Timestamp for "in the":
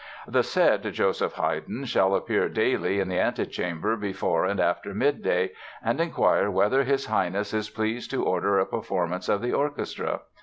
2.99-3.19